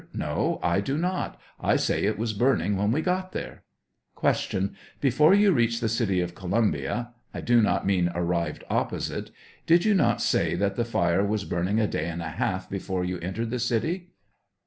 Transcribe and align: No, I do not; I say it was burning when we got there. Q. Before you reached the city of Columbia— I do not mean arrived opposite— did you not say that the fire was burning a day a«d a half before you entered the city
No, 0.15 0.59
I 0.63 0.81
do 0.81 0.97
not; 0.97 1.39
I 1.59 1.75
say 1.75 2.01
it 2.05 2.17
was 2.17 2.33
burning 2.33 2.75
when 2.75 2.91
we 2.91 3.03
got 3.03 3.33
there. 3.33 3.61
Q. 4.19 4.71
Before 4.99 5.35
you 5.35 5.51
reached 5.51 5.79
the 5.79 5.87
city 5.87 6.19
of 6.21 6.33
Columbia— 6.33 7.13
I 7.35 7.41
do 7.41 7.61
not 7.61 7.85
mean 7.85 8.09
arrived 8.15 8.63
opposite— 8.67 9.29
did 9.67 9.85
you 9.85 9.93
not 9.93 10.19
say 10.19 10.55
that 10.55 10.75
the 10.75 10.85
fire 10.85 11.23
was 11.23 11.45
burning 11.45 11.79
a 11.79 11.85
day 11.85 12.09
a«d 12.09 12.19
a 12.19 12.29
half 12.29 12.67
before 12.67 13.03
you 13.05 13.19
entered 13.19 13.51
the 13.51 13.59
city 13.59 14.09